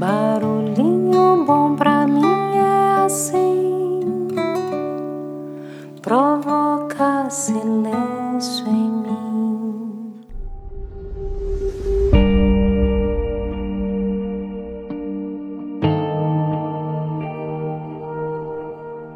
[0.00, 2.24] Barulhinho bom pra mim
[2.56, 4.00] é assim,
[6.00, 9.10] provoca silêncio em mim.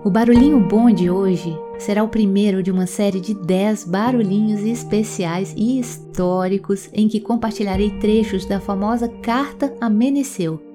[0.04, 5.54] O barulhinho bom de hoje será o primeiro de uma série de 10 barulhinhos especiais
[5.56, 10.73] e históricos em que compartilharei trechos da famosa Carta a Meneceu,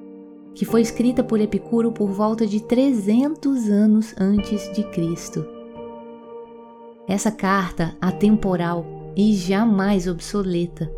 [0.53, 5.45] que foi escrita por Epicuro por volta de 300 anos antes de Cristo.
[7.07, 8.85] Essa carta atemporal
[9.15, 10.91] e jamais obsoleta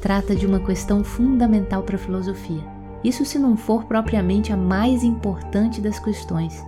[0.00, 2.64] trata de uma questão fundamental para a filosofia.
[3.02, 6.64] Isso se não for propriamente a mais importante das questões,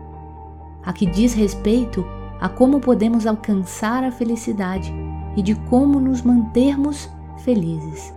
[0.82, 2.04] a que diz respeito
[2.40, 4.92] a como podemos alcançar a felicidade
[5.36, 8.14] e de como nos mantermos felizes.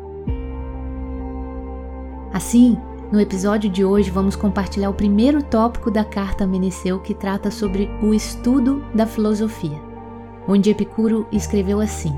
[2.32, 2.78] Assim,
[3.14, 7.88] no episódio de hoje vamos compartilhar o primeiro tópico da carta Meneceu que trata sobre
[8.02, 9.80] o estudo da filosofia,
[10.48, 12.12] onde Epicuro escreveu assim: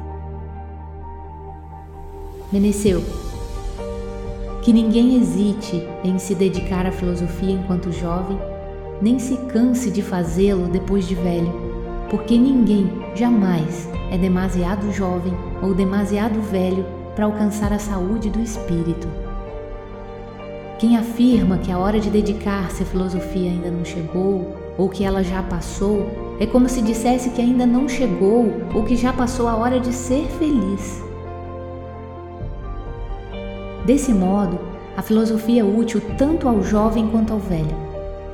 [2.49, 3.03] Meneceu,
[4.61, 8.39] que ninguém hesite em se dedicar à filosofia enquanto jovem,
[9.01, 11.51] nem se canse de fazê-lo depois de velho
[12.09, 19.24] porque ninguém jamais é demasiado jovem ou demasiado velho para alcançar a saúde do espírito.
[20.77, 25.23] Quem afirma que a hora de dedicar-se à filosofia ainda não chegou ou que ela
[25.23, 26.05] já passou
[26.39, 29.93] é como se dissesse que ainda não chegou ou que já passou a hora de
[29.93, 31.01] ser feliz.
[33.85, 34.59] Desse modo,
[34.97, 37.85] a filosofia é útil tanto ao jovem quanto ao velho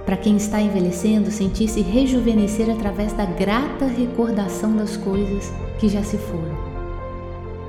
[0.05, 6.17] para quem está envelhecendo sentir-se rejuvenescer através da grata recordação das coisas que já se
[6.17, 6.71] foram.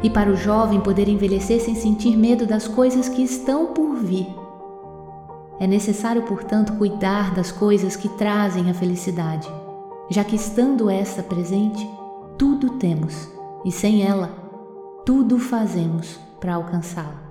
[0.02, 4.41] E para o jovem poder envelhecer sem sentir medo das coisas que estão por vir.
[5.60, 9.48] É necessário, portanto, cuidar das coisas que trazem a felicidade,
[10.10, 11.88] já que estando esta presente,
[12.38, 13.28] tudo temos,
[13.64, 14.28] e sem ela,
[15.04, 17.22] tudo fazemos para alcançá-la.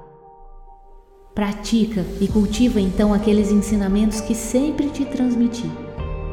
[1.34, 5.70] Pratica e cultiva então aqueles ensinamentos que sempre te transmiti,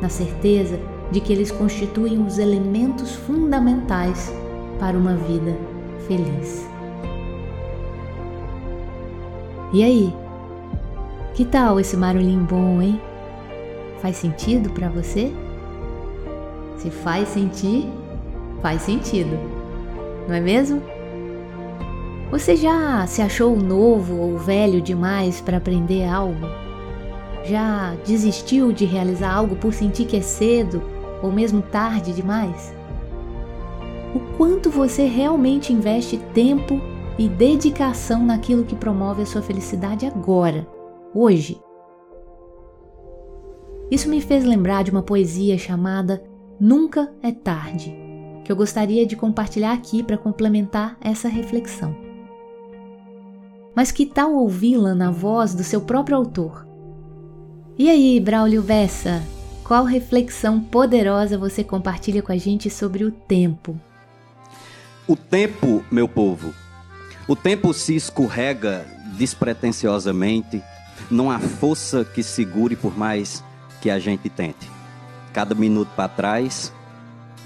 [0.01, 0.79] na certeza
[1.11, 4.33] de que eles constituem os elementos fundamentais
[4.79, 5.57] para uma vida
[6.07, 6.69] feliz.
[9.73, 10.28] E aí?
[11.39, 13.01] Que tal esse barulhinho bom, hein?
[14.03, 15.33] Faz sentido para você?
[16.79, 17.87] Se faz sentir,
[18.61, 19.39] faz sentido,
[20.27, 20.83] não é mesmo?
[22.33, 26.45] Você já se achou novo ou velho demais para aprender algo?
[27.45, 30.83] Já desistiu de realizar algo por sentir que é cedo
[31.23, 32.75] ou mesmo tarde demais?
[34.13, 36.81] O quanto você realmente investe tempo
[37.17, 40.67] e dedicação naquilo que promove a sua felicidade agora,
[41.15, 41.61] hoje?
[43.91, 46.23] Isso me fez lembrar de uma poesia chamada
[46.61, 47.95] Nunca é Tarde,
[48.45, 52.09] que eu gostaria de compartilhar aqui para complementar essa reflexão
[53.79, 56.67] mas que tal ouvi-la na voz do seu próprio autor?
[57.79, 59.23] E aí, Braulio Bessa,
[59.63, 63.81] qual reflexão poderosa você compartilha com a gente sobre o tempo?
[65.07, 66.53] O tempo, meu povo,
[67.29, 68.85] o tempo se escorrega
[69.17, 70.61] despretensiosamente,
[71.11, 73.43] não há força que segure por mais
[73.81, 74.71] que a gente tente.
[75.33, 76.73] Cada minuto para trás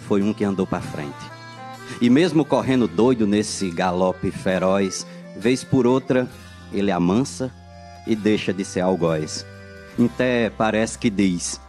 [0.07, 1.33] foi um que andou para frente.
[2.01, 6.29] E mesmo correndo doido nesse galope feroz, Vez por outra,
[6.73, 7.51] ele amansa
[8.07, 9.47] e deixa de ser algoz.
[9.99, 11.61] Até parece que diz: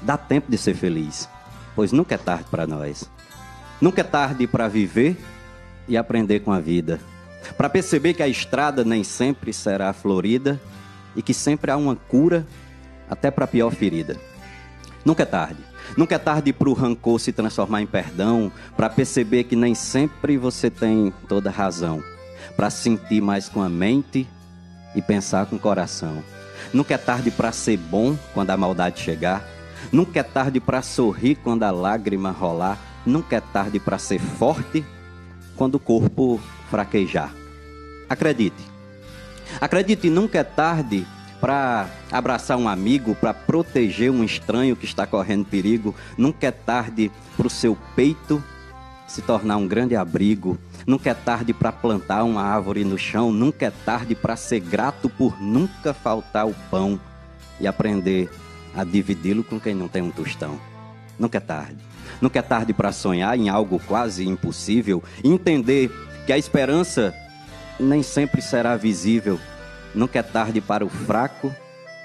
[0.00, 1.28] dá tempo de ser feliz,
[1.74, 3.10] pois nunca é tarde para nós.
[3.80, 5.16] Nunca é tarde para viver
[5.86, 7.00] e aprender com a vida.
[7.56, 10.60] Para perceber que a estrada nem sempre será florida
[11.18, 12.46] e que sempre há uma cura
[13.10, 14.16] até para a pior ferida.
[15.04, 15.60] Nunca é tarde.
[15.96, 20.38] Nunca é tarde para o rancor se transformar em perdão, para perceber que nem sempre
[20.38, 22.02] você tem toda razão
[22.56, 24.26] para sentir mais com a mente
[24.94, 26.22] e pensar com o coração.
[26.72, 29.46] Nunca é tarde para ser bom quando a maldade chegar.
[29.92, 32.78] Nunca é tarde para sorrir quando a lágrima rolar.
[33.06, 34.84] Nunca é tarde para ser forte
[35.56, 37.32] quando o corpo fraquejar.
[38.08, 38.77] Acredite.
[39.60, 41.06] Acredite, nunca é tarde
[41.40, 45.94] para abraçar um amigo, para proteger um estranho que está correndo perigo.
[46.16, 48.42] Nunca é tarde para o seu peito
[49.06, 50.58] se tornar um grande abrigo
[50.88, 55.06] Nunca é tarde para plantar uma árvore no chão, nunca é tarde para ser grato
[55.10, 56.98] por nunca faltar o pão
[57.60, 58.30] e aprender
[58.74, 60.58] a dividi-lo com quem não tem um tostão.
[61.18, 61.76] Nunca é tarde.
[62.22, 65.90] Nunca é tarde para sonhar em algo quase impossível, entender
[66.24, 67.14] que a esperança
[67.78, 69.38] nem sempre será visível.
[69.94, 71.54] Nunca é tarde para o fraco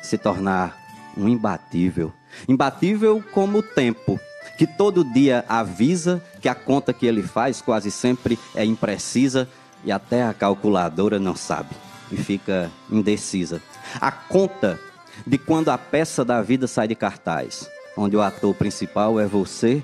[0.02, 0.78] se tornar
[1.18, 2.14] um imbatível.
[2.48, 4.20] Imbatível como o tempo,
[4.58, 9.48] que todo dia avisa que a conta que ele faz quase sempre é imprecisa
[9.84, 11.76] e até a calculadora não sabe
[12.12, 13.62] e fica indecisa.
[14.00, 14.80] A conta
[15.26, 19.84] de quando a peça da vida sai de cartaz, onde o ator principal é você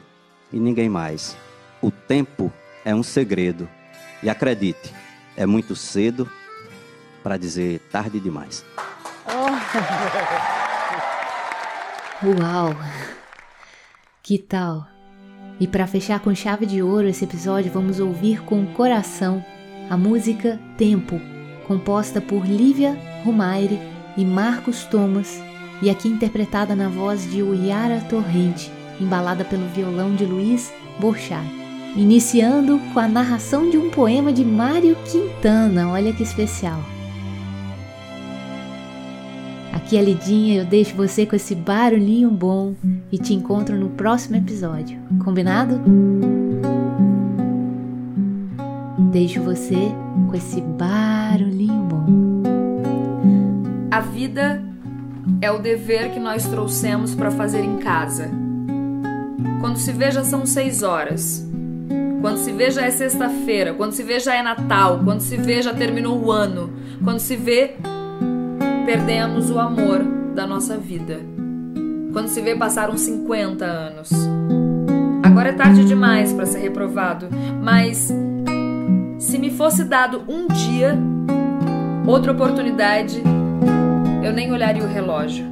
[0.51, 1.35] e ninguém mais.
[1.81, 2.51] O tempo
[2.83, 3.69] é um segredo.
[4.21, 4.93] E acredite,
[5.39, 6.29] é muito cedo
[7.23, 8.65] para dizer tarde demais.
[12.21, 12.75] Uau!
[14.21, 14.85] Que tal?
[15.57, 19.43] E para fechar com chave de ouro esse episódio, vamos ouvir com o coração
[19.89, 21.21] a música Tempo,
[21.65, 23.79] composta por Lívia Rumaire
[24.17, 25.41] e Marcos Thomas,
[25.81, 28.69] e aqui interpretada na voz de Uiara Torrente,
[28.99, 31.58] embalada pelo violão de Luiz Borchat.
[31.95, 36.79] Iniciando com a narração de um poema de Mário Quintana, olha que especial.
[39.73, 42.75] Aqui é Lidinha, eu deixo você com esse barulhinho bom
[43.11, 44.99] e te encontro no próximo episódio.
[45.23, 45.81] Combinado?
[49.11, 49.91] Deixo você
[50.29, 52.05] com esse barulhinho bom.
[53.89, 54.63] A vida
[55.41, 58.29] é o dever que nós trouxemos para fazer em casa.
[59.59, 61.48] Quando se vê já são seis horas.
[62.21, 63.73] Quando se vê já é sexta-feira.
[63.73, 64.99] Quando se vê já é Natal.
[65.03, 66.71] Quando se vê já terminou o ano.
[67.03, 67.75] Quando se vê
[68.85, 70.03] perdemos o amor
[70.35, 71.19] da nossa vida.
[72.11, 74.09] Quando se vê passaram 50 anos.
[75.23, 77.27] Agora é tarde demais para ser reprovado,
[77.61, 78.11] mas
[79.19, 80.97] se me fosse dado um dia,
[82.07, 83.21] outra oportunidade,
[84.23, 85.45] eu nem olharia o relógio.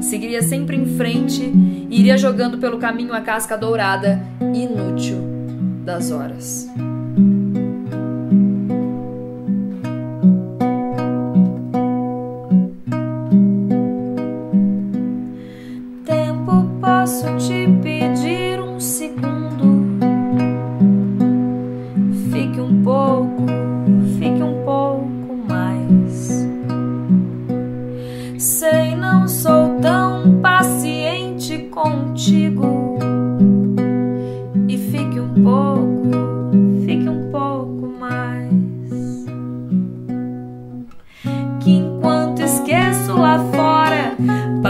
[0.00, 4.18] Seguiria sempre em frente e iria jogando pelo caminho a casca dourada
[4.54, 5.35] inútil
[5.86, 6.66] das horas.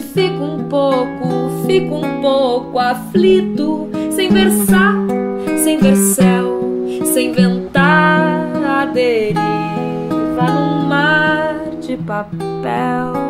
[0.00, 4.94] fica um pouco, fica um pouco aflito, sem versar,
[5.62, 6.60] sem ver céu,
[7.12, 9.36] sem ventar a deriva
[10.54, 13.25] num mar de papel.